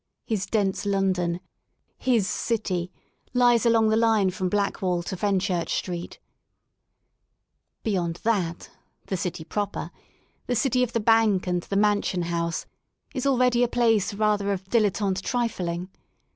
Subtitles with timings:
[0.25, 1.39] His dense London,
[1.99, 2.91] his City,
[3.35, 6.19] lies along the line from Blackwall to WORK IN LONDON Fenchurch Street
[7.83, 8.71] Beyond that,
[9.05, 9.91] the City proper,
[10.47, 12.65] the city of the Bank and the Mansion House,
[13.13, 15.87] is already a place rather of dilettante trifling.